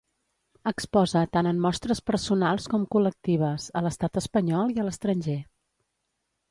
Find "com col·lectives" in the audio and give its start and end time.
2.73-3.69